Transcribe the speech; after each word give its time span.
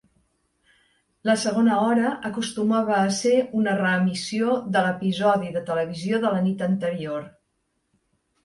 La 1.29 1.35
segona 1.41 1.75
hora 1.89 2.13
acostumava 2.29 2.95
a 3.01 3.13
ser 3.17 3.33
una 3.61 3.75
reemissió 3.83 4.57
de 4.77 4.83
l'episodi 4.89 5.55
de 5.59 5.63
televisió 5.71 6.23
de 6.25 6.33
la 6.39 6.41
nit 6.49 6.65
anterior. 6.73 7.33